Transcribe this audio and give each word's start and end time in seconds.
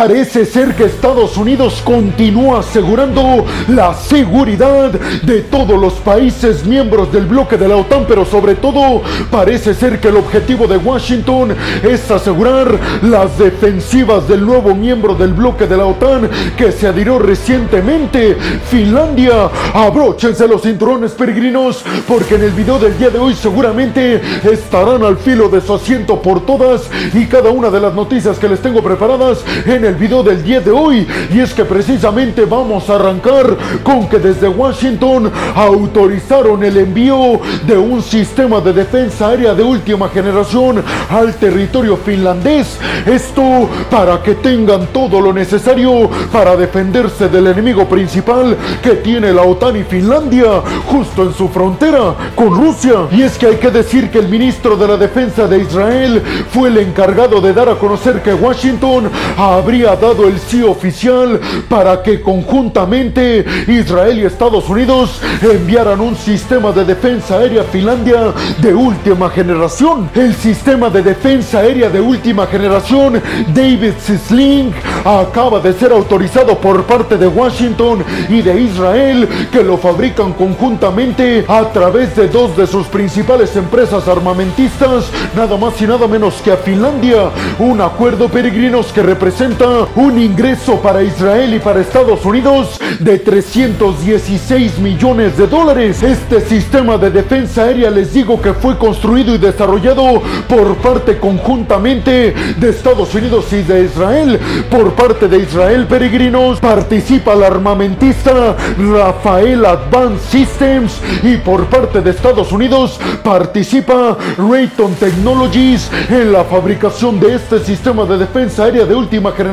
parece 0.00 0.46
ser 0.46 0.74
que 0.74 0.84
Estados 0.84 1.36
Unidos 1.36 1.82
continúa 1.84 2.60
asegurando 2.60 3.44
la 3.68 3.92
seguridad 3.92 4.92
de 4.92 5.42
todos 5.42 5.78
los 5.78 5.92
países 5.92 6.64
miembros 6.64 7.12
del 7.12 7.26
bloque 7.26 7.58
de 7.58 7.68
la 7.68 7.76
OTAN, 7.76 8.06
pero 8.08 8.24
sobre 8.24 8.54
todo 8.54 9.02
parece 9.30 9.74
ser 9.74 10.00
que 10.00 10.08
el 10.08 10.16
objetivo 10.16 10.66
de 10.66 10.78
Washington 10.78 11.54
es 11.82 12.10
asegurar 12.10 12.78
las 13.02 13.36
defensivas 13.36 14.26
del 14.26 14.46
nuevo 14.46 14.74
miembro 14.74 15.14
del 15.14 15.34
bloque 15.34 15.66
de 15.66 15.76
la 15.76 15.84
OTAN 15.84 16.30
que 16.56 16.72
se 16.72 16.86
adhirió 16.86 17.18
recientemente, 17.18 18.38
Finlandia. 18.70 19.50
Abróchense 19.74 20.48
los 20.48 20.62
cinturones 20.62 21.12
peregrinos 21.12 21.84
porque 22.08 22.36
en 22.36 22.44
el 22.44 22.52
video 22.52 22.78
del 22.78 22.96
día 22.96 23.10
de 23.10 23.18
hoy 23.18 23.34
seguramente 23.34 24.18
estarán 24.50 25.02
al 25.02 25.18
filo 25.18 25.50
de 25.50 25.60
su 25.60 25.74
asiento 25.74 26.22
por 26.22 26.46
todas 26.46 26.88
y 27.12 27.26
cada 27.26 27.50
una 27.50 27.68
de 27.68 27.80
las 27.80 27.92
noticias 27.92 28.38
que 28.38 28.48
les 28.48 28.60
tengo 28.60 28.82
preparadas 28.82 29.44
en 29.66 29.89
el 29.89 29.89
video 29.94 30.22
del 30.22 30.42
día 30.42 30.60
de 30.60 30.70
hoy. 30.70 31.06
Y 31.32 31.40
es 31.40 31.52
que 31.52 31.64
precisamente 31.64 32.44
vamos 32.44 32.88
a 32.88 32.96
arrancar 32.96 33.56
con 33.82 34.08
que 34.08 34.18
desde 34.18 34.48
Washington 34.48 35.30
autorizaron 35.54 36.62
el 36.64 36.76
envío 36.76 37.40
de 37.66 37.76
un 37.76 38.02
sistema 38.02 38.60
de 38.60 38.72
defensa 38.72 39.28
aérea 39.28 39.54
de 39.54 39.62
última 39.62 40.08
generación 40.08 40.82
al 41.08 41.34
territorio 41.34 41.96
finlandés. 41.96 42.78
Esto 43.06 43.68
para 43.90 44.22
que 44.22 44.34
tengan 44.34 44.86
todo 44.88 45.20
lo 45.20 45.32
necesario 45.32 46.10
para 46.32 46.56
defenderse 46.56 47.28
del 47.28 47.46
enemigo 47.46 47.88
principal 47.88 48.56
que 48.82 48.96
tiene 48.96 49.32
la 49.32 49.42
OTAN 49.42 49.76
y 49.76 49.84
Finlandia 49.84 50.62
justo 50.86 51.22
en 51.22 51.34
su 51.34 51.48
frontera 51.48 52.14
con 52.34 52.54
Rusia. 52.54 53.08
Y 53.12 53.22
es 53.22 53.38
que 53.38 53.46
hay 53.46 53.56
que 53.56 53.70
decir 53.70 54.10
que 54.10 54.18
el 54.18 54.28
ministro 54.28 54.76
de 54.76 54.88
la 54.88 54.96
Defensa 54.96 55.46
de 55.46 55.58
Israel 55.58 56.22
fue 56.50 56.68
el 56.68 56.78
encargado 56.78 57.40
de 57.40 57.52
dar 57.52 57.68
a 57.68 57.76
conocer 57.76 58.22
que 58.22 58.34
Washington 58.34 59.10
habría 59.36 59.79
dado 59.88 60.26
el 60.26 60.38
sí 60.38 60.62
oficial 60.62 61.40
para 61.68 62.02
que 62.02 62.20
conjuntamente 62.20 63.44
Israel 63.66 64.18
y 64.18 64.24
Estados 64.24 64.68
Unidos 64.68 65.20
enviaran 65.42 66.00
un 66.00 66.16
sistema 66.16 66.72
de 66.72 66.84
defensa 66.84 67.36
aérea 67.36 67.62
a 67.62 67.64
Finlandia 67.64 68.32
de 68.58 68.74
última 68.74 69.30
generación. 69.30 70.10
El 70.14 70.34
sistema 70.34 70.90
de 70.90 71.02
defensa 71.02 71.58
aérea 71.58 71.88
de 71.88 72.00
última 72.00 72.46
generación 72.46 73.20
David 73.54 73.94
Sling 74.00 74.72
acaba 75.04 75.60
de 75.60 75.72
ser 75.72 75.92
autorizado 75.92 76.58
por 76.58 76.84
parte 76.84 77.16
de 77.16 77.26
Washington 77.26 78.04
y 78.28 78.42
de 78.42 78.60
Israel 78.60 79.28
que 79.50 79.62
lo 79.62 79.76
fabrican 79.78 80.32
conjuntamente 80.32 81.44
a 81.48 81.64
través 81.72 82.14
de 82.16 82.28
dos 82.28 82.56
de 82.56 82.66
sus 82.66 82.86
principales 82.86 83.56
empresas 83.56 84.08
armamentistas, 84.08 85.10
nada 85.34 85.56
más 85.56 85.80
y 85.80 85.86
nada 85.86 86.06
menos 86.06 86.34
que 86.42 86.52
a 86.52 86.56
Finlandia. 86.56 87.30
Un 87.58 87.80
acuerdo 87.80 88.28
peregrinos 88.28 88.92
que 88.92 89.02
representa 89.02 89.59
un 89.94 90.18
ingreso 90.18 90.80
para 90.80 91.02
Israel 91.02 91.52
y 91.52 91.58
para 91.58 91.80
Estados 91.80 92.24
Unidos 92.24 92.80
de 92.98 93.18
316 93.18 94.78
millones 94.78 95.36
de 95.36 95.46
dólares. 95.46 96.02
Este 96.02 96.40
sistema 96.40 96.96
de 96.96 97.10
defensa 97.10 97.64
aérea 97.64 97.90
les 97.90 98.14
digo 98.14 98.40
que 98.40 98.54
fue 98.54 98.78
construido 98.78 99.34
y 99.34 99.38
desarrollado 99.38 100.22
por 100.48 100.76
parte 100.76 101.18
conjuntamente 101.18 102.34
de 102.56 102.70
Estados 102.70 103.14
Unidos 103.14 103.52
y 103.52 103.62
de 103.62 103.84
Israel. 103.84 104.40
Por 104.70 104.92
parte 104.92 105.28
de 105.28 105.40
Israel, 105.40 105.86
peregrinos, 105.86 106.58
participa 106.58 107.34
la 107.34 107.48
armamentista 107.48 108.56
Rafael 108.78 109.66
Advanced 109.66 110.20
Systems 110.30 111.00
y 111.22 111.36
por 111.36 111.66
parte 111.66 112.00
de 112.00 112.10
Estados 112.10 112.50
Unidos 112.52 112.98
participa 113.22 114.16
Rayton 114.38 114.94
Technologies 114.94 115.90
en 116.08 116.32
la 116.32 116.44
fabricación 116.44 117.20
de 117.20 117.34
este 117.34 117.58
sistema 117.60 118.04
de 118.04 118.16
defensa 118.16 118.64
aérea 118.64 118.86
de 118.86 118.94
última 118.94 119.32
generación 119.32 119.49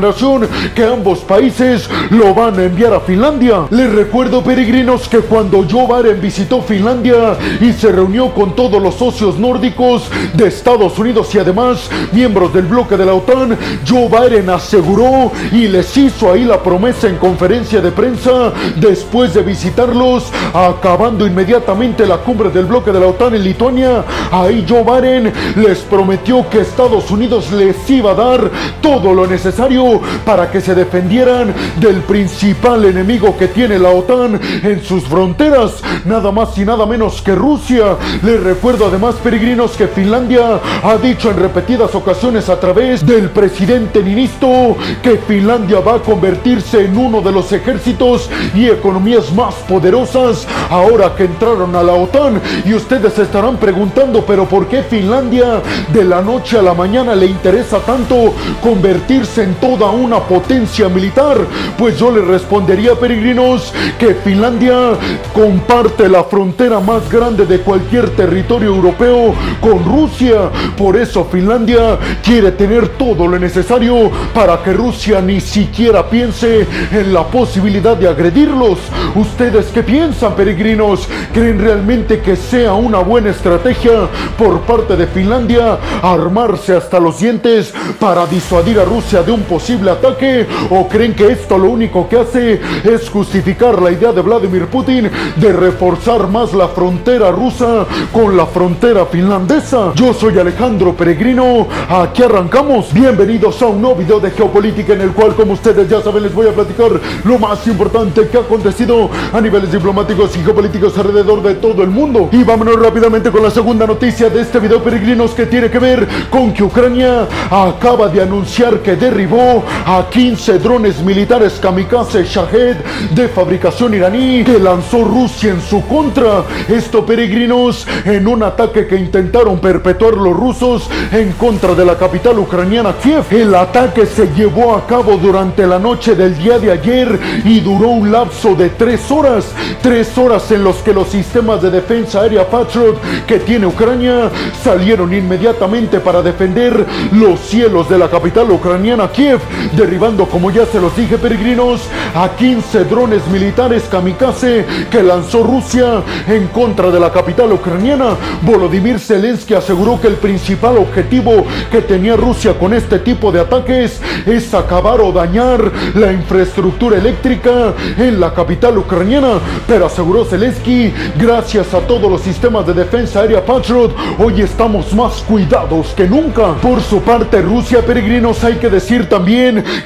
que 0.76 0.84
ambos 0.84 1.20
países 1.20 1.90
lo 2.12 2.34
van 2.36 2.60
a 2.60 2.64
enviar 2.66 2.94
a 2.94 3.00
Finlandia. 3.00 3.66
Les 3.72 3.92
recuerdo, 3.92 4.44
peregrinos, 4.44 5.08
que 5.08 5.20
cuando 5.20 5.66
Joe 5.70 5.88
Biden 5.88 6.22
visitó 6.22 6.62
Finlandia 6.62 7.36
y 7.60 7.74
se 7.74 7.92
reunió 7.92 8.32
con 8.34 8.56
todos 8.56 8.82
los 8.82 8.96
socios 8.96 9.40
nórdicos 9.40 10.10
de 10.34 10.48
Estados 10.48 11.00
Unidos 11.00 11.34
y 11.34 11.40
además 11.40 11.90
miembros 12.12 12.54
del 12.54 12.66
bloque 12.66 12.96
de 12.96 13.06
la 13.06 13.16
OTAN, 13.16 13.58
Joe 13.88 14.08
Biden 14.08 14.50
aseguró 14.52 15.32
y 15.52 15.68
les 15.68 15.98
hizo 15.98 16.32
ahí 16.32 16.44
la 16.44 16.62
promesa 16.62 17.08
en 17.08 17.18
conferencia 17.18 17.82
de 17.82 17.92
prensa 17.92 18.54
después 18.76 19.34
de 19.34 19.42
visitarlos, 19.42 20.26
acabando 20.54 21.26
inmediatamente 21.26 22.06
la 22.06 22.18
cumbre 22.18 22.50
del 22.52 22.66
bloque 22.66 22.92
de 22.92 23.00
la 23.00 23.08
OTAN 23.08 23.34
en 23.34 23.44
Lituania. 23.44 24.04
Ahí 24.32 24.64
Joe 24.68 24.84
Biden 24.84 25.34
les 25.56 25.80
prometió 25.80 26.48
que 26.50 26.62
Estados 26.62 27.10
Unidos 27.10 27.52
les 27.52 27.90
iba 27.90 28.12
a 28.12 28.16
dar 28.16 28.52
todo 28.82 29.14
lo 29.14 29.26
necesario 29.26 29.87
para 30.26 30.52
que 30.52 30.62
se 30.62 30.76
defendieran 30.76 31.54
del 31.80 32.02
principal 32.02 32.86
enemigo 32.86 33.38
que 33.38 33.48
tiene 33.48 33.80
la 33.80 33.90
OTAN 33.90 34.40
en 34.64 34.84
sus 34.84 35.04
fronteras, 35.06 35.82
nada 36.06 36.32
más 36.32 36.58
y 36.58 36.66
nada 36.66 36.86
menos 36.86 37.22
que 37.22 37.36
Rusia. 37.36 37.98
Les 38.24 38.42
recuerdo 38.42 38.88
además, 38.88 39.16
peregrinos, 39.24 39.72
que 39.78 39.88
Finlandia 39.88 40.60
ha 40.84 40.98
dicho 40.98 41.32
en 41.32 41.38
repetidas 41.38 41.94
ocasiones 41.96 42.50
a 42.50 42.60
través 42.60 43.06
del 43.06 43.30
presidente 43.30 44.04
Ninisto 44.04 44.76
que 45.02 45.18
Finlandia 45.28 45.80
va 45.80 45.96
a 45.96 46.00
convertirse 46.00 46.86
en 46.86 46.98
uno 46.98 47.22
de 47.22 47.32
los 47.32 47.52
ejércitos 47.52 48.30
y 48.56 48.68
economías 48.68 49.32
más 49.34 49.56
poderosas 49.68 50.48
ahora 50.70 51.14
que 51.16 51.26
entraron 51.26 51.76
a 51.76 51.84
la 51.84 51.94
OTAN. 51.94 52.42
Y 52.66 52.74
ustedes 52.74 53.18
estarán 53.20 53.58
preguntando, 53.58 54.24
pero 54.26 54.46
¿por 54.46 54.68
qué 54.68 54.84
Finlandia 54.84 55.62
de 55.94 56.04
la 56.04 56.22
noche 56.22 56.58
a 56.58 56.62
la 56.62 56.74
mañana 56.74 57.16
le 57.16 57.26
interesa 57.26 57.80
tanto 57.80 58.34
convertirse 58.62 59.44
en 59.44 59.54
toda 59.78 59.92
una 59.92 60.20
potencia 60.20 60.90
militar? 60.90 61.38
Pues 61.78 61.98
yo 61.98 62.12
les 62.12 62.26
respondería, 62.26 62.96
peregrinos, 62.96 63.74
que 64.00 64.16
Finlandia 64.16 64.94
comparte 65.34 66.10
la 66.10 66.24
frontera 66.24 66.80
más 66.80 67.10
grande 67.10 67.46
de 67.46 67.60
cualquier 67.60 68.10
territorio 68.12 68.70
europeo 68.70 69.34
con 69.62 69.84
Rusia. 69.86 70.50
Por 70.76 70.96
eso 70.98 71.26
Finlandia 71.26 71.98
quiere 72.24 72.52
tener 72.52 72.90
todo 72.90 73.28
lo 73.28 73.38
necesario 73.38 74.10
para 74.34 74.64
que 74.64 74.74
Rusia 74.74 75.22
ni 75.22 75.40
siquiera 75.40 76.10
piense 76.10 76.66
en 76.92 77.14
la 77.14 77.24
posibilidad 77.26 77.96
de 77.96 78.08
agredirlos. 78.08 78.80
¿Ustedes 79.16 79.68
qué 79.68 79.84
piensan, 79.84 80.36
peregrinos? 80.36 81.08
¿Creen 81.34 81.60
realmente 81.60 82.20
que 82.20 82.36
sea 82.36 82.74
una 82.74 83.00
buena 83.00 83.30
estrategia 83.30 84.08
por 84.38 84.62
parte 84.62 84.96
de 84.96 85.08
Finlandia 85.08 85.78
armarse 86.02 86.76
hasta 86.76 87.00
los 87.00 87.20
dientes 87.20 87.74
para 88.00 88.26
disuadir 88.26 88.80
a 88.80 88.86
Rusia 88.86 89.22
de 89.22 89.32
un 89.32 89.42
posible 89.42 89.67
ataque? 89.68 90.48
¿O 90.70 90.88
creen 90.88 91.14
que 91.14 91.28
esto 91.28 91.58
lo 91.58 91.70
único 91.70 92.08
que 92.08 92.18
hace 92.18 92.62
es 92.86 93.10
justificar 93.10 93.82
la 93.82 93.92
idea 93.92 94.14
de 94.14 94.22
Vladimir 94.22 94.68
Putin 94.68 95.10
de 95.36 95.52
reforzar 95.52 96.30
más 96.30 96.54
la 96.54 96.70
frontera 96.70 97.32
rusa 97.32 97.86
con 98.14 98.38
la 98.38 98.46
frontera 98.46 99.06
finlandesa? 99.06 99.92
Yo 99.94 100.14
soy 100.14 100.40
Alejandro 100.40 100.94
Peregrino, 100.94 101.68
aquí 101.90 102.24
arrancamos. 102.24 102.94
Bienvenidos 102.94 103.62
a 103.62 103.66
un 103.68 103.82
nuevo 103.82 103.98
video 103.98 104.20
de 104.22 104.32
geopolítica 104.32 104.94
en 104.94 105.02
el 105.02 105.12
cual, 105.12 105.36
como 105.36 105.54
ustedes 105.54 105.90
ya 105.90 106.02
saben, 106.02 106.24
les 106.24 106.34
voy 106.34 106.48
a 106.48 106.54
platicar 106.54 106.92
lo 107.26 107.38
más 107.38 107.68
importante 107.68 108.26
que 108.30 108.38
ha 108.38 108.42
acontecido 108.42 109.10
a 109.34 109.42
niveles 109.42 109.70
diplomáticos 109.70 110.34
y 110.38 110.44
geopolíticos 110.44 110.98
alrededor 110.98 111.44
de 111.44 111.56
todo 111.56 111.84
el 111.84 111.90
mundo. 111.90 112.30
Y 112.32 112.44
vámonos 112.44 112.80
rápidamente 112.80 113.32
con 113.32 113.44
la 113.44 113.52
segunda 113.52 113.86
noticia 113.86 114.30
de 114.30 114.42
este 114.42 114.60
video, 114.60 114.82
peregrinos, 114.82 115.32
que 115.32 115.46
tiene 115.46 115.70
que 115.70 115.80
ver 115.80 116.08
con 116.30 116.54
que 116.54 116.64
Ucrania 116.64 117.28
acaba 117.52 118.08
de 118.08 118.22
anunciar 118.22 118.80
que 118.80 118.96
derribó 118.96 119.57
a 119.86 120.10
15 120.10 120.60
drones 120.60 121.02
militares 121.02 121.60
kamikaze 121.62 122.24
Shahed 122.24 122.78
de 123.12 123.28
fabricación 123.28 123.94
iraní 123.94 124.44
que 124.44 124.60
lanzó 124.60 125.04
Rusia 125.04 125.52
en 125.52 125.62
su 125.62 125.86
contra. 125.86 126.44
Esto, 126.68 127.06
peregrinos, 127.06 127.88
en 128.06 128.28
un 128.28 128.44
ataque 128.44 128.88
que 128.88 128.96
intentaron 128.96 129.60
perpetuar 129.60 130.14
los 130.16 130.36
rusos 130.36 130.90
en 131.12 131.32
contra 131.34 131.74
de 131.76 131.86
la 131.86 131.96
capital 131.96 132.40
ucraniana 132.40 132.94
Kiev. 133.02 133.26
El 133.32 133.56
ataque 133.56 134.06
se 134.06 134.28
llevó 134.34 134.76
a 134.76 134.86
cabo 134.86 135.18
durante 135.18 135.66
la 135.66 135.80
noche 135.80 136.16
del 136.16 136.38
día 136.38 136.60
de 136.60 136.72
ayer 136.72 137.20
y 137.46 137.60
duró 137.60 137.90
un 137.90 138.12
lapso 138.12 138.56
de 138.56 138.70
tres 138.70 139.10
horas. 139.12 139.46
Tres 139.82 140.18
horas 140.18 140.52
en 140.52 140.64
los 140.64 140.78
que 140.78 140.94
los 140.94 141.08
sistemas 141.08 141.62
de 141.62 141.72
defensa 141.72 142.22
aérea 142.22 142.50
Patriot 142.50 142.98
que 143.26 143.40
tiene 143.40 143.68
Ucrania 143.68 144.30
salieron 144.64 145.14
inmediatamente 145.14 146.00
para 146.00 146.22
defender 146.22 146.86
los 147.12 147.40
cielos 147.40 147.90
de 147.90 147.98
la 147.98 148.10
capital 148.10 148.52
ucraniana 148.52 149.10
Kiev, 149.12 149.40
derribando, 149.74 150.26
como 150.26 150.52
ya 150.52 150.66
se 150.66 150.80
los 150.80 150.96
dije, 150.96 151.18
peregrinos, 151.18 151.82
a 152.16 152.30
15 152.30 152.86
drones 152.86 153.26
militares 153.28 153.84
kamikaze 153.90 154.66
que 154.90 155.04
lanzó 155.04 155.44
Rusia 155.44 156.02
en 156.28 156.48
contra 156.48 156.90
de 156.90 157.00
la 157.00 157.12
capital 157.12 157.52
ucraniana. 157.52 158.16
Volodymyr 158.42 159.00
Zelensky 159.00 159.54
aseguró 159.54 160.00
que 160.00 160.08
el 160.08 160.16
principal 160.16 160.78
objetivo 160.78 161.46
que 161.72 161.82
tenía 161.82 162.16
Rusia 162.16 162.58
con 162.58 162.74
este 162.74 163.00
tipo 163.00 163.32
de 163.32 163.42
ataques 163.42 164.02
es 164.26 164.54
acabar 164.54 165.02
o 165.02 165.12
dañar 165.12 165.72
la 165.96 166.12
infraestructura 166.12 166.98
eléctrica 166.98 167.74
en 167.98 168.20
la 168.20 168.34
capital 168.34 168.78
ucraniana. 168.78 169.40
Pero 169.68 169.86
aseguró 169.86 170.26
Zelensky, 170.26 170.94
gracias 171.18 171.74
a 171.74 171.80
todos 171.80 172.10
los 172.10 172.22
sistemas 172.22 172.66
de 172.66 172.74
defensa 172.74 173.22
aérea 173.22 173.46
Patriot, 173.46 173.96
hoy 174.18 174.42
estamos 174.42 174.94
más 174.94 175.22
cuidados 175.22 175.88
que 175.96 176.08
nunca. 176.08 176.54
Por 176.56 176.82
su 176.82 177.02
parte, 177.02 177.42
Rusia, 177.42 177.82
peregrinos, 177.86 178.44
hay 178.44 178.56
que 178.56 178.70
decir 178.70 179.08
también 179.08 179.37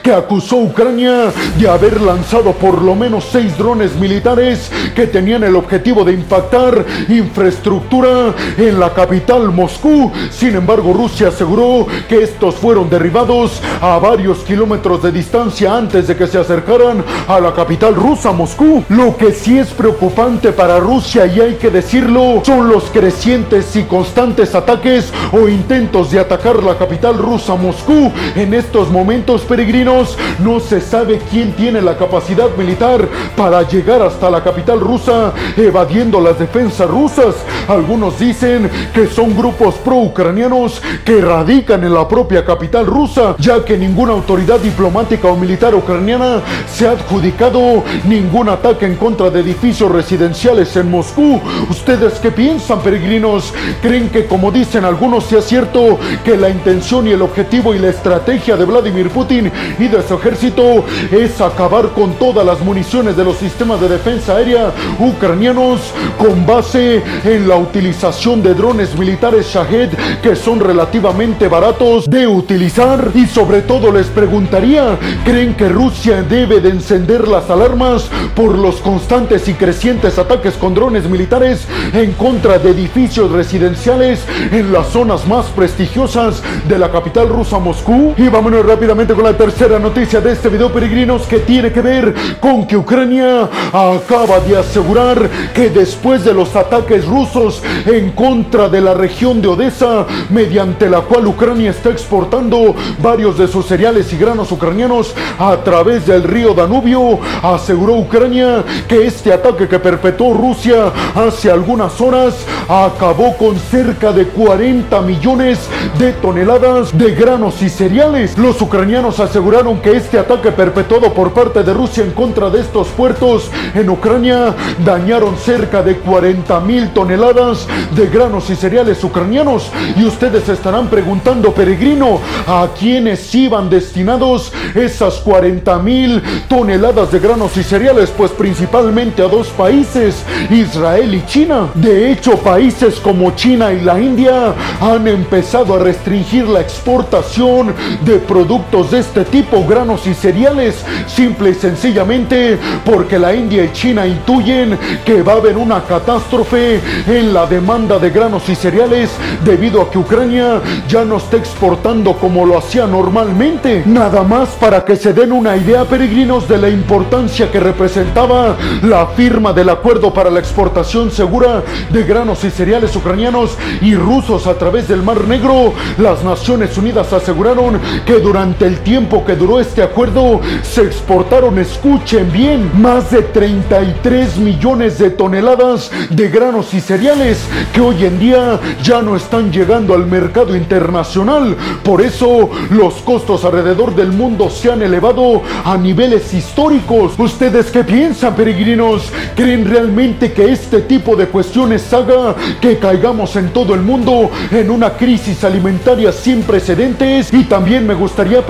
que 0.02 0.14
acusó 0.14 0.58
a 0.58 0.64
Ucrania 0.64 1.32
de 1.58 1.70
haber 1.70 2.02
lanzado 2.02 2.54
por 2.54 2.82
lo 2.82 2.96
menos 2.96 3.26
seis 3.32 3.58
drones 3.58 3.96
militares 3.96 4.72
que 4.96 5.08
tenían 5.08 5.44
el 5.44 5.56
objetivo 5.56 6.04
de 6.04 6.14
impactar 6.14 6.86
infraestructura 7.10 8.34
en 8.58 8.80
la 8.80 8.94
capital 8.94 9.52
Moscú. 9.52 10.12
Sin 10.32 10.56
embargo, 10.56 10.94
Rusia 10.94 11.30
aseguró 11.30 11.88
que 12.08 12.24
estos 12.24 12.56
fueron 12.56 12.90
derribados 12.90 13.62
a 13.82 13.98
varios 14.00 14.40
kilómetros 14.40 15.04
de 15.04 15.12
distancia 15.12 15.76
antes 15.76 16.08
de 16.08 16.16
que 16.16 16.28
se 16.28 16.38
acercaran 16.38 17.04
a 17.28 17.40
la 17.40 17.54
capital 17.54 17.96
rusa, 17.96 18.32
Moscú. 18.32 18.84
Lo 18.90 19.18
que 19.18 19.32
sí 19.32 19.58
es 19.58 19.68
preocupante 19.70 20.52
para 20.52 20.80
Rusia, 20.80 21.26
y 21.26 21.40
hay 21.40 21.54
que 21.56 21.70
decirlo, 21.70 22.42
son 22.46 22.70
los 22.70 22.86
crecientes 22.86 23.76
y 23.76 23.84
constantes 23.84 24.56
ataques 24.56 25.12
o 25.32 25.48
intentos 25.48 26.12
de 26.12 26.20
atacar 26.20 26.64
la 26.64 26.78
capital 26.78 27.18
rusa, 27.18 27.56
Moscú. 27.56 28.12
En 28.36 28.54
estos 28.54 28.90
momentos, 28.90 29.31
peregrinos, 29.40 30.18
no 30.40 30.60
se 30.60 30.82
sabe 30.82 31.22
quién 31.32 31.54
tiene 31.54 31.82
la 31.82 31.98
capacidad 31.98 32.50
militar 32.58 33.08
para 33.38 33.62
llegar 33.66 34.02
hasta 34.02 34.30
la 34.30 34.44
capital 34.44 34.82
rusa 34.82 35.32
evadiendo 35.56 36.20
las 36.20 36.38
defensas 36.38 36.90
rusas. 36.90 37.36
Algunos 37.70 38.20
dicen 38.20 38.70
que 38.94 39.08
son 39.08 39.36
grupos 39.38 39.76
pro-ucranianos 39.76 40.82
que 41.06 41.22
radican 41.22 41.84
en 41.86 41.94
la 41.94 42.08
propia 42.08 42.44
capital 42.44 42.86
rusa, 42.86 43.36
ya 43.40 43.64
que 43.64 43.78
ninguna 43.78 44.12
autoridad 44.12 44.60
diplomática 44.60 45.30
o 45.30 45.38
militar 45.38 45.74
ucraniana 45.74 46.42
se 46.68 46.88
ha 46.88 46.92
adjudicado 46.92 47.84
ningún 48.06 48.50
ataque 48.50 48.86
en 48.86 48.96
contra 48.96 49.30
de 49.30 49.40
edificios 49.40 49.90
residenciales 49.92 50.76
en 50.76 50.92
Moscú. 50.92 51.40
¿Ustedes 51.70 52.20
qué 52.20 52.32
piensan, 52.32 52.82
peregrinos? 52.82 53.54
¿Creen 53.82 54.10
que, 54.10 54.26
como 54.26 54.52
dicen 54.52 54.84
algunos, 54.84 55.26
sea 55.26 55.42
cierto 55.42 55.98
que 56.26 56.36
la 56.36 56.50
intención 56.50 57.08
y 57.08 57.12
el 57.12 57.22
objetivo 57.22 57.74
y 57.74 57.80
la 57.80 57.90
estrategia 57.90 58.58
de 58.58 58.66
Vladimir 58.66 59.10
Putin 59.10 59.21
y 59.30 59.88
de 59.88 60.02
su 60.08 60.16
ejército 60.16 60.84
es 61.12 61.40
acabar 61.42 61.90
con 61.90 62.14
todas 62.14 62.44
las 62.44 62.60
municiones 62.62 63.16
de 63.16 63.24
los 63.24 63.38
sistemas 63.38 63.80
de 63.80 63.88
defensa 63.88 64.38
aérea 64.38 64.72
ucranianos 65.00 65.80
con 66.18 66.44
base 66.44 67.04
en 67.24 67.48
la 67.48 67.56
utilización 67.56 68.42
de 68.42 68.56
drones 68.56 68.98
militares 68.98 69.46
Shahed 69.46 69.90
que 70.24 70.36
son 70.36 70.60
relativamente 70.60 71.48
baratos 71.48 72.10
de 72.10 72.26
utilizar? 72.26 73.12
Y 73.14 73.28
sobre 73.28 73.62
todo 73.62 73.92
les 73.92 74.08
preguntaría, 74.08 74.98
¿creen 75.24 75.54
que 75.54 75.70
Rusia 75.70 76.24
debe 76.24 76.60
de 76.60 76.70
encender 76.70 77.28
las 77.28 77.48
alarmas 77.52 78.10
por 78.36 78.58
los 78.58 78.78
constantes 78.78 79.48
y 79.48 79.54
crecientes 79.54 80.18
ataques 80.18 80.56
con 80.56 80.74
drones 80.74 81.08
militares 81.08 81.68
en 81.94 82.14
contra 82.14 82.58
de 82.58 82.72
edificios 82.72 83.32
residenciales 83.32 84.26
en 84.52 84.74
las 84.74 84.88
zonas 84.88 85.28
más 85.28 85.46
prestigiosas 85.48 86.42
de 86.68 86.80
la 86.80 86.92
capital 86.92 87.30
rusa 87.30 87.60
Moscú? 87.60 88.16
Y 88.18 88.30
vámonos 88.30 88.66
rápidamente 88.66 89.11
con 89.16 89.24
la 89.26 89.36
tercera 89.36 89.78
noticia 89.78 90.22
de 90.22 90.32
este 90.32 90.48
video 90.48 90.72
peregrinos 90.72 91.24
que 91.24 91.40
tiene 91.40 91.72
que 91.72 91.82
ver 91.82 92.14
con 92.40 92.66
que 92.66 92.78
Ucrania 92.78 93.50
acaba 93.74 94.40
de 94.40 94.58
asegurar 94.58 95.30
que 95.54 95.70
después 95.70 96.24
de 96.24 96.34
los 96.34 96.56
ataques 96.56 97.06
rusos 97.06 97.62
en 97.86 98.12
contra 98.12 98.70
de 98.70 98.80
la 98.80 98.94
región 98.94 99.42
de 99.42 99.50
Odessa, 99.50 100.06
mediante 100.30 100.90
la 100.90 101.02
cual 101.02 101.28
Ucrania 101.28 101.72
está 101.72 101.90
exportando 101.90 102.74
varios 103.02 103.38
de 103.38 103.48
sus 103.48 103.66
cereales 103.66 104.14
y 104.14 104.18
granos 104.18 104.52
ucranianos 104.52 105.14
a 105.38 105.58
través 105.58 106.06
del 106.06 106.24
río 106.24 106.54
Danubio, 106.54 107.20
aseguró 107.42 107.96
Ucrania 107.96 108.64
que 108.88 109.08
este 109.08 109.34
ataque 109.34 109.68
que 109.68 109.80
perpetró 109.80 110.34
Rusia 110.34 110.92
hace 111.16 111.52
algunas 111.52 112.00
horas 112.00 112.36
acabó 112.70 113.36
con 113.36 113.58
cerca 113.58 114.12
de 114.14 114.26
40 114.26 115.02
millones 115.02 115.60
de 115.98 116.14
toneladas 116.14 116.98
de 116.98 117.14
granos 117.14 117.62
y 117.62 117.70
cereales. 117.70 118.38
Los 118.38 118.62
ucranianos 118.62 119.01
aseguraron 119.02 119.82
que 119.82 119.98
este 119.98 120.20
ataque 120.20 120.52
perpetuado 120.52 121.12
por 121.12 121.34
parte 121.34 121.64
de 121.64 121.74
Rusia 121.74 122.04
en 122.04 122.12
contra 122.12 122.52
de 122.52 122.62
estos 122.62 122.88
puertos 122.90 123.50
en 123.74 123.90
Ucrania 123.90 124.56
dañaron 124.86 125.36
cerca 125.38 125.82
de 125.82 125.98
40 125.98 126.60
mil 126.60 126.90
toneladas 126.90 127.68
de 127.96 128.06
granos 128.08 128.50
y 128.52 128.56
cereales 128.56 129.04
ucranianos. 129.04 129.72
Y 129.98 130.06
ustedes 130.06 130.48
estarán 130.50 130.88
preguntando, 130.88 131.52
peregrino, 131.52 132.20
¿a 132.46 132.68
quiénes 132.78 133.34
iban 133.34 133.72
destinados 133.72 134.54
esas 134.76 135.16
40 135.16 135.80
mil 135.80 136.22
toneladas 136.48 137.12
de 137.12 137.20
granos 137.20 137.58
y 137.58 137.64
cereales? 137.64 138.14
Pues 138.16 138.30
principalmente 138.32 139.24
a 139.24 139.28
dos 139.28 139.48
países, 139.48 140.24
Israel 140.52 141.16
y 141.16 141.26
China. 141.26 141.70
De 141.74 142.12
hecho, 142.12 142.38
países 142.38 143.00
como 143.00 143.32
China 143.32 143.74
y 143.74 143.82
la 143.82 144.00
India 144.00 144.54
han 144.80 145.08
empezado 145.08 145.74
a 145.74 145.80
restringir 145.80 146.48
la 146.48 146.62
exportación 146.62 147.74
de 148.06 148.20
productos 148.20 148.91
de 148.92 149.00
este 149.00 149.24
tipo, 149.26 149.66
granos 149.66 150.06
y 150.06 150.14
cereales, 150.14 150.84
simple 151.08 151.52
y 151.52 151.54
sencillamente 151.54 152.60
porque 152.86 153.18
la 153.18 153.34
India 153.34 153.64
y 153.64 153.72
China 153.72 154.06
intuyen 154.06 154.78
que 155.06 155.22
va 155.24 155.34
a 155.34 155.38
haber 155.38 155.58
una 155.58 155.82
catástrofe 155.84 156.80
en 157.08 157.34
la 157.34 157.46
demanda 157.46 157.98
de 158.00 158.10
granos 158.10 158.48
y 158.50 158.56
cereales 158.56 159.10
debido 159.46 159.82
a 159.82 159.90
que 159.90 159.98
Ucrania 159.98 160.62
ya 160.90 161.06
no 161.06 161.18
está 161.18 161.38
exportando 161.38 162.14
como 162.14 162.46
lo 162.46 162.58
hacía 162.58 162.86
normalmente. 162.86 163.84
Nada 163.86 164.24
más 164.24 164.50
para 164.50 164.84
que 164.84 164.96
se 164.96 165.14
den 165.14 165.32
una 165.32 165.56
idea, 165.56 165.86
peregrinos, 165.86 166.48
de 166.48 166.58
la 166.58 166.70
importancia 166.70 167.50
que 167.50 167.60
representaba 167.60 168.58
la 168.84 169.08
firma 169.08 169.54
del 169.54 169.70
acuerdo 169.70 170.14
para 170.14 170.30
la 170.30 170.40
exportación 170.40 171.12
segura 171.12 171.64
de 171.92 172.04
granos 172.04 172.44
y 172.44 172.50
cereales 172.50 172.96
ucranianos 172.96 173.58
y 173.82 173.96
rusos 173.96 174.48
a 174.48 174.56
través 174.56 174.88
del 174.88 175.02
Mar 175.02 175.28
Negro. 175.28 175.74
Las 175.98 176.24
Naciones 176.24 176.78
Unidas 176.78 177.14
aseguraron 177.14 177.80
que 178.06 178.20
durante 178.20 178.66
el 178.66 178.81
tiempo 178.84 179.26
que 179.26 179.36
duró 179.36 179.60
este 179.60 179.82
acuerdo 179.84 180.42
se 180.64 180.82
exportaron, 180.82 181.58
escuchen 181.60 182.32
bien, 182.32 182.70
más 182.82 183.12
de 183.12 183.22
33 183.22 184.38
millones 184.38 184.98
de 184.98 185.10
toneladas 185.10 185.92
de 186.10 186.30
granos 186.30 186.74
y 186.74 186.82
cereales 186.82 187.40
que 187.74 187.82
hoy 187.82 188.06
en 188.06 188.20
día 188.20 188.60
ya 188.84 189.02
no 189.02 189.16
están 189.16 189.52
llegando 189.52 189.94
al 189.94 190.06
mercado 190.06 190.56
internacional. 190.56 191.56
Por 191.84 192.02
eso 192.02 192.50
los 192.70 192.96
costos 192.96 193.46
alrededor 193.46 193.96
del 193.96 194.12
mundo 194.12 194.50
se 194.50 194.72
han 194.72 194.82
elevado 194.82 195.42
a 195.64 195.78
niveles 195.78 196.34
históricos. 196.34 197.14
¿Ustedes 197.18 197.72
qué 197.72 197.84
piensan, 197.84 198.36
peregrinos? 198.36 199.12
¿Creen 199.36 199.66
realmente 199.66 200.34
que 200.34 200.52
este 200.52 200.82
tipo 200.82 201.16
de 201.16 201.28
cuestiones 201.28 201.92
haga 201.94 202.36
que 202.60 202.78
caigamos 202.78 203.36
en 203.36 203.50
todo 203.50 203.74
el 203.74 203.82
mundo 203.82 204.30
en 204.52 204.70
una 204.72 204.92
crisis 204.92 205.44
alimentaria 205.44 206.12
sin 206.12 206.44
precedentes? 206.44 207.34
Y 207.34 207.44
también 207.44 207.86
me 207.88 207.94
gustaría 207.94 208.46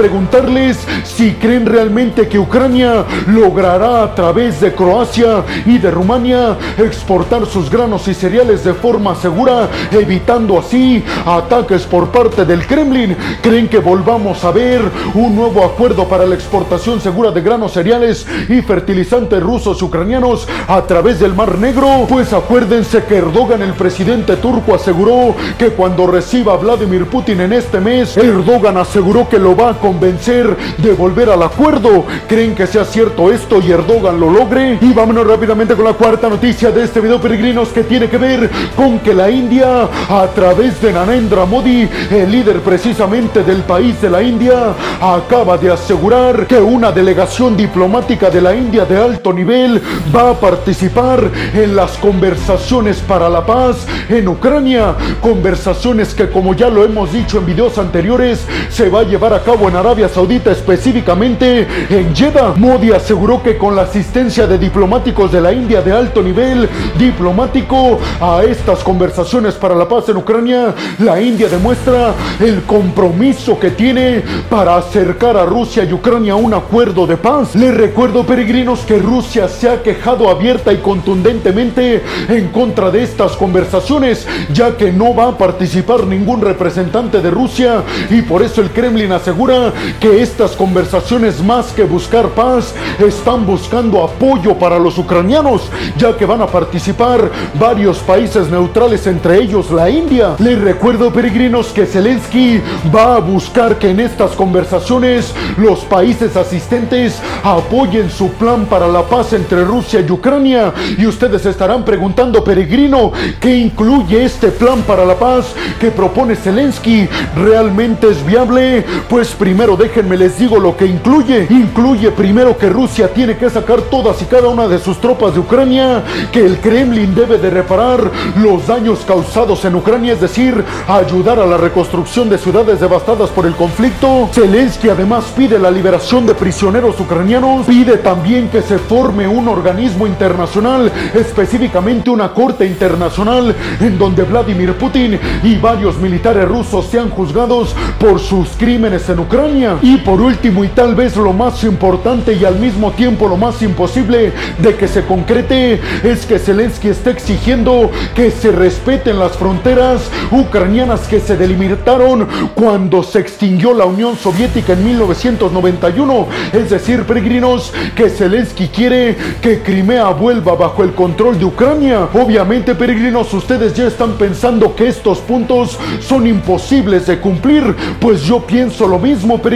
si 1.03 1.33
creen 1.33 1.65
realmente 1.65 2.27
que 2.27 2.37
Ucrania 2.37 3.05
logrará 3.27 4.03
a 4.03 4.15
través 4.15 4.61
de 4.61 4.73
Croacia 4.73 5.43
y 5.65 5.77
de 5.77 5.89
Rumania 5.89 6.57
exportar 6.77 7.45
sus 7.45 7.69
granos 7.69 8.07
y 8.07 8.13
cereales 8.13 8.63
de 8.63 8.73
forma 8.73 9.15
segura, 9.15 9.69
evitando 9.91 10.59
así 10.59 11.03
ataques 11.25 11.83
por 11.83 12.09
parte 12.09 12.45
del 12.45 12.65
Kremlin. 12.65 13.15
¿Creen 13.41 13.67
que 13.67 13.79
volvamos 13.79 14.43
a 14.43 14.51
ver 14.51 14.81
un 15.15 15.35
nuevo 15.35 15.63
acuerdo 15.63 16.07
para 16.07 16.25
la 16.25 16.35
exportación 16.35 17.01
segura 17.01 17.31
de 17.31 17.41
granos, 17.41 17.73
cereales 17.73 18.25
y 18.47 18.61
fertilizantes 18.61 19.41
rusos 19.41 19.81
ucranianos 19.81 20.47
a 20.67 20.81
través 20.83 21.19
del 21.19 21.33
Mar 21.33 21.57
Negro? 21.57 22.05
Pues 22.07 22.31
acuérdense 22.33 23.03
que 23.03 23.17
Erdogan, 23.17 23.61
el 23.61 23.73
presidente 23.73 24.37
turco, 24.37 24.75
aseguró 24.75 25.35
que 25.57 25.69
cuando 25.69 26.07
reciba 26.07 26.53
a 26.53 26.57
Vladimir 26.57 27.05
Putin 27.07 27.41
en 27.41 27.53
este 27.53 27.79
mes, 27.79 28.17
Erdogan 28.17 28.77
aseguró 28.77 29.27
que 29.27 29.39
lo 29.39 29.55
va 29.55 29.71
a 29.71 29.73
convencer 29.73 30.10
de 30.11 30.91
volver 30.91 31.29
al 31.29 31.41
acuerdo. 31.43 32.05
¿Creen 32.27 32.53
que 32.53 32.67
sea 32.67 32.83
cierto 32.83 33.31
esto 33.31 33.59
y 33.61 33.71
Erdogan 33.71 34.19
lo 34.19 34.29
logre? 34.29 34.77
Y 34.81 34.93
vámonos 34.93 35.25
rápidamente 35.25 35.75
con 35.75 35.85
la 35.85 35.93
cuarta 35.93 36.27
noticia 36.27 36.69
de 36.71 36.83
este 36.83 36.99
video, 36.99 37.19
peregrinos, 37.19 37.69
que 37.69 37.83
tiene 37.83 38.09
que 38.09 38.17
ver 38.17 38.49
con 38.75 38.99
que 38.99 39.13
la 39.13 39.29
India, 39.29 39.87
a 40.09 40.27
través 40.35 40.81
de 40.81 40.91
Narendra 40.91 41.45
Modi, 41.45 41.87
el 42.09 42.31
líder 42.31 42.59
precisamente 42.59 43.43
del 43.43 43.61
país 43.61 44.01
de 44.01 44.09
la 44.09 44.21
India, 44.21 44.73
acaba 44.99 45.57
de 45.57 45.71
asegurar 45.71 46.45
que 46.45 46.59
una 46.59 46.91
delegación 46.91 47.55
diplomática 47.55 48.29
de 48.29 48.41
la 48.41 48.53
India 48.53 48.85
de 48.85 48.97
alto 48.97 49.31
nivel 49.31 49.81
va 50.13 50.31
a 50.31 50.33
participar 50.33 51.31
en 51.53 51.75
las 51.75 51.91
conversaciones 51.97 52.97
para 52.97 53.29
la 53.29 53.45
paz 53.45 53.87
en 54.09 54.27
Ucrania. 54.27 54.95
Conversaciones 55.21 56.13
que, 56.13 56.29
como 56.29 56.53
ya 56.53 56.69
lo 56.69 56.83
hemos 56.83 57.13
dicho 57.13 57.37
en 57.37 57.45
videos 57.45 57.77
anteriores, 57.77 58.45
se 58.69 58.89
va 58.89 59.01
a 59.01 59.03
llevar 59.03 59.33
a 59.33 59.41
cabo 59.43 59.69
en 59.69 59.75
Arabia 59.75 60.00
Saudita, 60.09 60.51
específicamente 60.51 61.67
en 61.89 62.15
Jeddah. 62.15 62.53
Modi 62.57 62.91
aseguró 62.91 63.41
que 63.41 63.57
con 63.57 63.75
la 63.75 63.83
asistencia 63.83 64.47
de 64.47 64.57
diplomáticos 64.57 65.31
de 65.31 65.41
la 65.41 65.53
India 65.53 65.81
de 65.81 65.91
alto 65.91 66.21
nivel 66.21 66.69
diplomático 66.97 67.99
a 68.19 68.43
estas 68.43 68.83
conversaciones 68.83 69.55
para 69.55 69.75
la 69.75 69.87
paz 69.87 70.09
en 70.09 70.17
Ucrania, 70.17 70.73
la 70.99 71.21
India 71.21 71.47
demuestra 71.47 72.13
el 72.39 72.63
compromiso 72.63 73.59
que 73.59 73.71
tiene 73.71 74.23
para 74.49 74.77
acercar 74.77 75.37
a 75.37 75.45
Rusia 75.45 75.83
y 75.83 75.93
Ucrania 75.93 76.33
a 76.33 76.37
un 76.37 76.53
acuerdo 76.53 77.07
de 77.07 77.17
paz. 77.17 77.55
Les 77.55 77.73
recuerdo, 77.73 78.25
peregrinos, 78.25 78.81
que 78.81 78.97
Rusia 78.97 79.47
se 79.47 79.69
ha 79.69 79.81
quejado 79.81 80.29
abierta 80.29 80.73
y 80.73 80.77
contundentemente 80.77 82.01
en 82.29 82.47
contra 82.49 82.91
de 82.91 83.03
estas 83.03 83.33
conversaciones, 83.33 84.27
ya 84.53 84.77
que 84.77 84.91
no 84.91 85.15
va 85.15 85.29
a 85.29 85.37
participar 85.37 86.05
ningún 86.05 86.41
representante 86.41 87.21
de 87.21 87.31
Rusia 87.31 87.83
y 88.09 88.21
por 88.21 88.41
eso 88.41 88.61
el 88.61 88.71
Kremlin 88.71 89.11
asegura 89.11 89.73
que 89.99 90.21
estas 90.21 90.51
conversaciones 90.51 91.43
más 91.43 91.67
que 91.73 91.83
buscar 91.83 92.29
paz 92.29 92.73
están 92.99 93.45
buscando 93.45 94.03
apoyo 94.03 94.57
para 94.57 94.79
los 94.79 94.97
ucranianos, 94.97 95.63
ya 95.97 96.15
que 96.17 96.25
van 96.25 96.41
a 96.41 96.47
participar 96.47 97.29
varios 97.59 97.99
países 97.99 98.49
neutrales, 98.49 99.07
entre 99.07 99.41
ellos 99.41 99.71
la 99.71 99.89
India. 99.89 100.35
Les 100.39 100.59
recuerdo, 100.59 101.11
peregrinos, 101.11 101.67
que 101.67 101.85
Zelensky 101.85 102.61
va 102.93 103.15
a 103.15 103.19
buscar 103.19 103.77
que 103.77 103.89
en 103.89 103.99
estas 103.99 104.31
conversaciones 104.31 105.33
los 105.57 105.79
países 105.79 106.35
asistentes 106.35 107.19
apoyen 107.43 108.09
su 108.09 108.29
plan 108.33 108.65
para 108.65 108.87
la 108.87 109.03
paz 109.03 109.33
entre 109.33 109.63
Rusia 109.63 110.03
y 110.07 110.11
Ucrania. 110.11 110.73
Y 110.97 111.05
ustedes 111.05 111.45
estarán 111.45 111.83
preguntando, 111.83 112.43
peregrino, 112.43 113.11
¿qué 113.39 113.55
incluye 113.55 114.23
este 114.23 114.49
plan 114.49 114.81
para 114.81 115.05
la 115.05 115.15
paz 115.15 115.53
que 115.79 115.91
propone 115.91 116.35
Zelensky? 116.35 117.07
¿Realmente 117.35 118.09
es 118.09 118.25
viable? 118.25 118.85
Pues 119.09 119.29
primero 119.29 119.70
déjenme 119.75 120.17
les 120.17 120.37
digo 120.37 120.59
lo 120.59 120.75
que 120.75 120.85
incluye. 120.85 121.47
Incluye 121.49 122.11
primero 122.11 122.57
que 122.57 122.69
Rusia 122.69 123.13
tiene 123.13 123.37
que 123.37 123.49
sacar 123.49 123.81
todas 123.81 124.21
y 124.21 124.25
cada 124.25 124.47
una 124.47 124.67
de 124.67 124.79
sus 124.79 124.99
tropas 124.99 125.33
de 125.33 125.39
Ucrania, 125.39 126.03
que 126.31 126.45
el 126.45 126.59
Kremlin 126.59 127.13
debe 127.13 127.37
de 127.37 127.49
reparar 127.49 128.11
los 128.35 128.67
daños 128.67 128.99
causados 129.05 129.63
en 129.65 129.75
Ucrania, 129.75 130.13
es 130.13 130.21
decir, 130.21 130.63
ayudar 130.87 131.39
a 131.39 131.45
la 131.45 131.57
reconstrucción 131.57 132.29
de 132.29 132.37
ciudades 132.37 132.79
devastadas 132.79 133.29
por 133.29 133.45
el 133.45 133.55
conflicto. 133.55 134.29
Zelensky 134.33 134.89
además 134.89 135.25
pide 135.35 135.59
la 135.59 135.71
liberación 135.71 136.25
de 136.25 136.35
prisioneros 136.35 136.99
ucranianos, 136.99 137.65
pide 137.65 137.97
también 137.97 138.49
que 138.49 138.61
se 138.61 138.77
forme 138.77 139.27
un 139.27 139.47
organismo 139.47 140.07
internacional, 140.07 140.91
específicamente 141.13 142.09
una 142.09 142.33
corte 142.33 142.65
internacional, 142.65 143.55
en 143.79 143.97
donde 143.97 144.23
Vladimir 144.23 144.73
Putin 144.75 145.19
y 145.43 145.55
varios 145.55 145.97
militares 145.97 146.47
rusos 146.47 146.85
sean 146.87 147.09
juzgados 147.09 147.75
por 147.99 148.19
sus 148.19 148.49
crímenes 148.57 149.07
en 149.09 149.19
Ucrania. 149.19 149.60
Y 149.81 149.97
por 149.97 150.21
último, 150.21 150.63
y 150.63 150.69
tal 150.69 150.95
vez 150.95 151.15
lo 151.15 151.33
más 151.33 151.63
importante 151.63 152.33
y 152.33 152.45
al 152.45 152.57
mismo 152.57 152.91
tiempo 152.91 153.27
lo 153.27 153.37
más 153.37 153.61
imposible 153.61 154.31
de 154.57 154.75
que 154.75 154.87
se 154.87 155.03
concrete, 155.03 155.79
es 156.03 156.25
que 156.25 156.39
Zelensky 156.39 156.89
está 156.89 157.11
exigiendo 157.11 157.91
que 158.15 158.31
se 158.31 158.51
respeten 158.51 159.19
las 159.19 159.33
fronteras 159.33 160.09
ucranianas 160.31 161.01
que 161.07 161.19
se 161.19 161.37
delimitaron 161.37 162.27
cuando 162.55 163.03
se 163.03 163.19
extinguió 163.19 163.73
la 163.73 163.85
Unión 163.85 164.17
Soviética 164.17 164.73
en 164.73 164.83
1991. 164.85 166.27
Es 166.53 166.69
decir, 166.69 167.03
peregrinos, 167.03 167.73
que 167.95 168.09
Zelensky 168.09 168.67
quiere 168.67 169.15
que 169.41 169.61
Crimea 169.61 170.09
vuelva 170.09 170.55
bajo 170.55 170.83
el 170.83 170.93
control 170.93 171.37
de 171.37 171.45
Ucrania. 171.45 172.07
Obviamente, 172.13 172.75
peregrinos, 172.75 173.33
ustedes 173.33 173.73
ya 173.73 173.87
están 173.87 174.13
pensando 174.13 174.75
que 174.75 174.87
estos 174.87 175.19
puntos 175.19 175.77
son 175.99 176.27
imposibles 176.27 177.07
de 177.07 177.19
cumplir. 177.19 177.75
Pues 177.99 178.23
yo 178.23 178.39
pienso 178.45 178.87
lo 178.87 178.99
mismo, 178.99 179.37
peregrinos, 179.37 179.50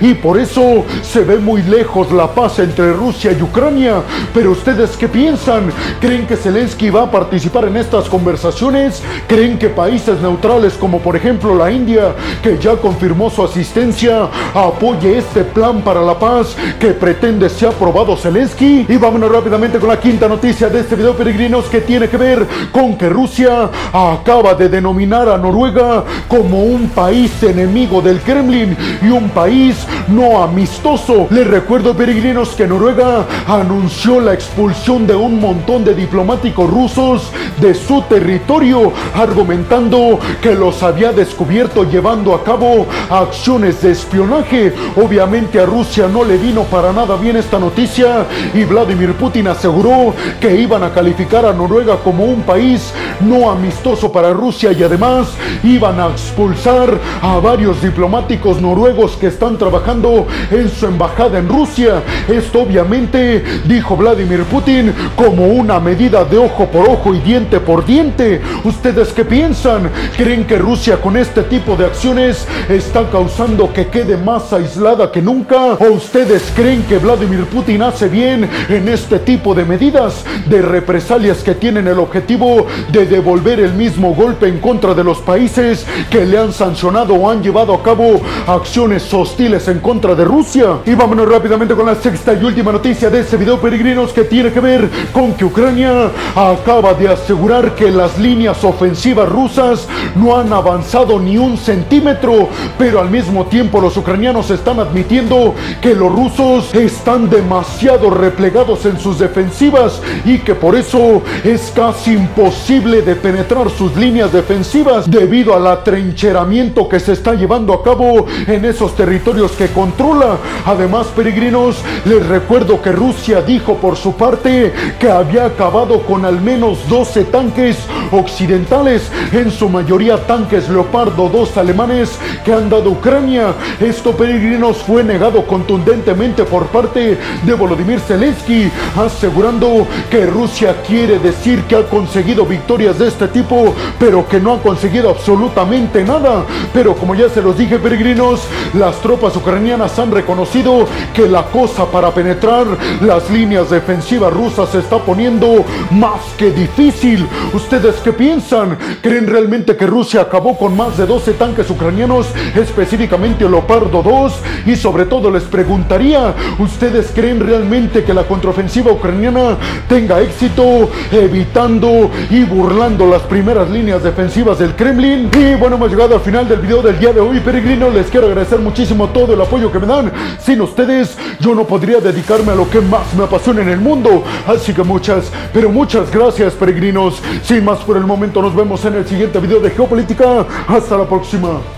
y 0.00 0.14
por 0.14 0.38
eso 0.38 0.84
se 1.02 1.24
ve 1.24 1.38
muy 1.38 1.62
lejos 1.62 2.12
la 2.12 2.28
paz 2.28 2.60
entre 2.60 2.92
Rusia 2.92 3.32
y 3.32 3.42
Ucrania. 3.42 4.02
Pero 4.32 4.52
ustedes 4.52 4.96
qué 4.96 5.08
piensan? 5.08 5.72
¿Creen 6.00 6.24
que 6.24 6.36
Zelensky 6.36 6.90
va 6.90 7.02
a 7.02 7.10
participar 7.10 7.64
en 7.64 7.76
estas 7.76 8.08
conversaciones? 8.08 9.02
¿Creen 9.26 9.58
que 9.58 9.70
países 9.70 10.20
neutrales 10.20 10.74
como 10.74 11.00
por 11.00 11.16
ejemplo 11.16 11.56
la 11.56 11.70
India, 11.72 12.14
que 12.42 12.58
ya 12.58 12.76
confirmó 12.76 13.28
su 13.28 13.42
asistencia, 13.42 14.28
apoye 14.54 15.18
este 15.18 15.42
plan 15.42 15.82
para 15.82 16.00
la 16.00 16.16
paz 16.16 16.54
que 16.78 16.88
pretende 16.88 17.48
ser 17.48 17.70
aprobado 17.70 18.16
Zelensky? 18.16 18.86
Y 18.88 18.96
vámonos 18.98 19.32
rápidamente 19.32 19.80
con 19.80 19.88
la 19.88 19.98
quinta 19.98 20.28
noticia 20.28 20.68
de 20.68 20.80
este 20.80 20.94
video, 20.94 21.16
peregrinos, 21.16 21.64
que 21.64 21.80
tiene 21.80 22.08
que 22.08 22.16
ver 22.16 22.46
con 22.70 22.96
que 22.96 23.08
Rusia 23.08 23.68
acaba 23.92 24.54
de 24.54 24.68
denominar 24.68 25.28
a 25.28 25.36
Noruega 25.36 26.04
como 26.28 26.62
un 26.62 26.88
país 26.90 27.42
enemigo 27.42 28.00
del 28.00 28.20
Kremlin 28.20 28.76
un 29.10 29.30
país 29.30 29.86
no 30.08 30.42
amistoso. 30.42 31.26
Les 31.30 31.46
recuerdo, 31.46 31.94
peregrinos, 31.94 32.50
que 32.50 32.66
Noruega 32.66 33.26
anunció 33.46 34.20
la 34.20 34.34
expulsión 34.34 35.06
de 35.06 35.14
un 35.14 35.40
montón 35.40 35.84
de 35.84 35.94
diplomáticos 35.94 36.70
rusos 36.70 37.30
de 37.60 37.74
su 37.74 38.02
territorio, 38.02 38.92
argumentando 39.14 40.18
que 40.42 40.54
los 40.54 40.82
había 40.82 41.12
descubierto 41.12 41.84
llevando 41.84 42.34
a 42.34 42.44
cabo 42.44 42.86
acciones 43.10 43.82
de 43.82 43.92
espionaje. 43.92 44.74
Obviamente 44.96 45.60
a 45.60 45.66
Rusia 45.66 46.08
no 46.08 46.24
le 46.24 46.36
vino 46.36 46.62
para 46.64 46.92
nada 46.92 47.16
bien 47.16 47.36
esta 47.36 47.58
noticia 47.58 48.26
y 48.54 48.64
Vladimir 48.64 49.14
Putin 49.14 49.48
aseguró 49.48 50.14
que 50.40 50.60
iban 50.60 50.82
a 50.82 50.92
calificar 50.92 51.44
a 51.46 51.52
Noruega 51.52 51.96
como 51.96 52.24
un 52.24 52.42
país 52.42 52.92
no 53.20 53.50
amistoso 53.50 54.10
para 54.10 54.32
Rusia 54.32 54.72
y 54.72 54.82
además 54.82 55.28
iban 55.62 56.00
a 56.00 56.08
expulsar 56.08 56.98
a 57.22 57.38
varios 57.38 57.80
diplomáticos 57.82 58.60
noruegos 58.60 58.97
que 58.98 59.28
están 59.28 59.56
trabajando 59.56 60.26
en 60.50 60.68
su 60.68 60.86
embajada 60.86 61.38
en 61.38 61.48
Rusia. 61.48 62.02
Esto 62.26 62.62
obviamente, 62.62 63.44
dijo 63.64 63.96
Vladimir 63.96 64.42
Putin, 64.42 64.92
como 65.14 65.46
una 65.46 65.78
medida 65.78 66.24
de 66.24 66.36
ojo 66.36 66.66
por 66.66 66.88
ojo 66.88 67.14
y 67.14 67.20
diente 67.20 67.60
por 67.60 67.86
diente. 67.86 68.42
¿Ustedes 68.64 69.12
qué 69.12 69.24
piensan? 69.24 69.88
¿Creen 70.16 70.44
que 70.44 70.58
Rusia 70.58 71.00
con 71.00 71.16
este 71.16 71.44
tipo 71.44 71.76
de 71.76 71.84
acciones 71.86 72.44
está 72.68 73.08
causando 73.08 73.72
que 73.72 73.86
quede 73.86 74.16
más 74.16 74.52
aislada 74.52 75.12
que 75.12 75.22
nunca? 75.22 75.74
¿O 75.74 75.92
ustedes 75.92 76.52
creen 76.56 76.82
que 76.82 76.98
Vladimir 76.98 77.44
Putin 77.44 77.82
hace 77.82 78.08
bien 78.08 78.50
en 78.68 78.88
este 78.88 79.20
tipo 79.20 79.54
de 79.54 79.64
medidas, 79.64 80.24
de 80.46 80.60
represalias 80.60 81.44
que 81.44 81.54
tienen 81.54 81.86
el 81.86 82.00
objetivo 82.00 82.66
de 82.90 83.06
devolver 83.06 83.60
el 83.60 83.74
mismo 83.74 84.12
golpe 84.12 84.48
en 84.48 84.58
contra 84.58 84.92
de 84.92 85.04
los 85.04 85.18
países 85.18 85.86
que 86.10 86.26
le 86.26 86.36
han 86.36 86.52
sancionado 86.52 87.14
o 87.14 87.30
han 87.30 87.44
llevado 87.44 87.74
a 87.74 87.82
cabo 87.82 88.20
acciones 88.48 88.87
hostiles 89.12 89.68
en 89.68 89.80
contra 89.80 90.14
de 90.14 90.24
Rusia? 90.24 90.78
Y 90.86 90.94
vámonos 90.94 91.28
rápidamente 91.28 91.74
con 91.74 91.86
la 91.86 91.94
sexta 91.94 92.32
y 92.32 92.42
última 92.44 92.72
noticia 92.72 93.10
de 93.10 93.20
este 93.20 93.36
video, 93.36 93.60
peregrinos, 93.60 94.12
que 94.12 94.24
tiene 94.24 94.50
que 94.50 94.60
ver 94.60 94.88
con 95.12 95.34
que 95.34 95.44
Ucrania 95.44 96.10
acaba 96.34 96.94
de 96.94 97.08
asegurar 97.08 97.74
que 97.74 97.90
las 97.90 98.18
líneas 98.18 98.64
ofensivas 98.64 99.28
rusas 99.28 99.86
no 100.16 100.36
han 100.36 100.52
avanzado 100.52 101.18
ni 101.18 101.36
un 101.36 101.58
centímetro, 101.58 102.48
pero 102.78 103.00
al 103.00 103.10
mismo 103.10 103.46
tiempo 103.46 103.80
los 103.80 103.96
ucranianos 103.96 104.50
están 104.50 104.80
admitiendo 104.80 105.54
que 105.82 105.94
los 105.94 106.12
rusos 106.12 106.74
están 106.74 107.28
demasiado 107.28 108.10
replegados 108.10 108.86
en 108.86 108.98
sus 108.98 109.18
defensivas 109.18 110.00
y 110.24 110.38
que 110.38 110.54
por 110.54 110.76
eso 110.76 111.22
es 111.44 111.72
casi 111.74 112.12
imposible 112.12 113.02
penetrar 113.02 113.70
sus 113.70 113.96
líneas 113.96 114.32
defensivas 114.32 115.10
debido 115.10 115.54
al 115.54 115.66
atrincheramiento 115.66 116.88
que 116.88 117.00
se 117.00 117.12
está 117.12 117.34
llevando 117.34 117.72
a 117.72 117.82
cabo 117.82 118.26
en 118.46 118.64
esos 118.78 118.94
territorios 118.94 119.50
que 119.52 119.66
controla. 119.66 120.38
Además, 120.64 121.08
peregrinos, 121.08 121.78
les 122.04 122.24
recuerdo 122.24 122.80
que 122.80 122.92
Rusia 122.92 123.42
dijo 123.42 123.74
por 123.78 123.96
su 123.96 124.14
parte 124.14 124.72
que 125.00 125.10
había 125.10 125.46
acabado 125.46 126.02
con 126.02 126.24
al 126.24 126.40
menos 126.40 126.88
12 126.88 127.24
tanques 127.24 127.76
occidentales, 128.12 129.10
en 129.32 129.50
su 129.50 129.68
mayoría 129.68 130.24
tanques 130.28 130.68
Leopardo 130.68 131.28
2 131.28 131.56
alemanes 131.56 132.20
que 132.44 132.52
han 132.52 132.70
dado 132.70 132.90
Ucrania. 132.90 133.52
Esto, 133.80 134.12
peregrinos, 134.12 134.76
fue 134.76 135.02
negado 135.02 135.44
contundentemente 135.44 136.44
por 136.44 136.66
parte 136.68 137.18
de 137.42 137.54
Volodymyr 137.54 137.98
Zelensky, 137.98 138.70
asegurando 138.96 139.88
que 140.08 140.24
Rusia 140.24 140.76
quiere 140.86 141.18
decir 141.18 141.64
que 141.64 141.74
ha 141.74 141.82
conseguido 141.82 142.46
victorias 142.46 142.96
de 143.00 143.08
este 143.08 143.26
tipo, 143.26 143.74
pero 143.98 144.28
que 144.28 144.38
no 144.38 144.52
ha 144.52 144.62
conseguido 144.62 145.10
absolutamente 145.10 146.04
nada. 146.04 146.44
Pero 146.72 146.94
como 146.94 147.16
ya 147.16 147.28
se 147.28 147.42
los 147.42 147.58
dije, 147.58 147.80
peregrinos, 147.80 148.42
las 148.74 149.00
tropas 149.00 149.36
ucranianas 149.36 149.98
han 149.98 150.10
reconocido 150.10 150.86
que 151.14 151.28
la 151.28 151.44
cosa 151.44 151.86
para 151.86 152.12
penetrar 152.12 152.66
las 153.00 153.30
líneas 153.30 153.70
defensivas 153.70 154.32
rusas 154.32 154.70
se 154.70 154.78
está 154.78 154.98
poniendo 154.98 155.64
más 155.90 156.20
que 156.36 156.50
difícil. 156.50 157.26
¿Ustedes 157.52 157.96
qué 157.96 158.12
piensan? 158.12 158.78
¿Creen 159.02 159.26
realmente 159.26 159.76
que 159.76 159.86
Rusia 159.86 160.22
acabó 160.22 160.56
con 160.56 160.76
más 160.76 160.96
de 160.96 161.06
12 161.06 161.32
tanques 161.34 161.70
ucranianos, 161.70 162.26
específicamente 162.54 163.48
Leopardo 163.48 164.02
2? 164.02 164.32
Y 164.66 164.76
sobre 164.76 165.06
todo 165.06 165.30
les 165.30 165.44
preguntaría, 165.44 166.34
¿ustedes 166.58 167.10
creen 167.14 167.40
realmente 167.40 168.04
que 168.04 168.14
la 168.14 168.24
contraofensiva 168.24 168.92
ucraniana 168.92 169.56
tenga 169.88 170.20
éxito 170.20 170.88
evitando 171.10 172.10
y 172.30 172.44
burlando 172.44 173.06
las 173.06 173.22
primeras 173.22 173.70
líneas 173.70 174.02
defensivas 174.02 174.58
del 174.58 174.74
Kremlin? 174.74 175.30
Y 175.34 175.54
bueno, 175.54 175.76
hemos 175.76 175.90
llegado 175.90 176.14
al 176.14 176.20
final 176.20 176.48
del 176.48 176.60
video 176.60 176.82
del 176.82 176.98
día 176.98 177.12
de 177.12 177.20
hoy, 177.20 177.40
peregrino. 177.40 177.90
Les 177.90 178.06
quiero 178.06 178.28
agradecer 178.48 178.60
muchísimo 178.60 179.08
todo 179.08 179.34
el 179.34 179.40
apoyo 179.40 179.70
que 179.70 179.78
me 179.78 179.86
dan. 179.86 180.10
Sin 180.40 180.60
ustedes, 180.60 181.16
yo 181.40 181.54
no 181.54 181.64
podría 181.64 182.00
dedicarme 182.00 182.52
a 182.52 182.54
lo 182.54 182.68
que 182.68 182.80
más 182.80 183.14
me 183.14 183.24
apasiona 183.24 183.60
en 183.62 183.68
el 183.68 183.80
mundo. 183.80 184.24
Así 184.46 184.72
que 184.72 184.82
muchas, 184.82 185.30
pero 185.52 185.70
muchas 185.70 186.10
gracias, 186.10 186.54
peregrinos. 186.54 187.20
Sin 187.42 187.64
más 187.64 187.80
por 187.80 187.96
el 187.96 188.04
momento, 188.04 188.40
nos 188.40 188.54
vemos 188.54 188.84
en 188.84 188.94
el 188.94 189.06
siguiente 189.06 189.38
video 189.38 189.60
de 189.60 189.70
Geopolítica. 189.70 190.46
Hasta 190.66 190.96
la 190.96 191.04
próxima. 191.04 191.77